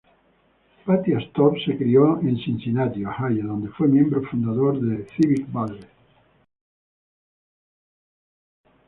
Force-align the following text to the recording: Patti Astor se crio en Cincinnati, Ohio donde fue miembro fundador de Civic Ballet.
Patti 0.85 1.13
Astor 1.13 1.59
se 1.63 1.77
crio 1.77 2.19
en 2.21 2.35
Cincinnati, 2.35 3.05
Ohio 3.05 3.45
donde 3.45 3.69
fue 3.69 3.87
miembro 3.87 4.23
fundador 4.23 4.79
de 4.81 5.05
Civic 5.09 5.45
Ballet. 5.51 5.87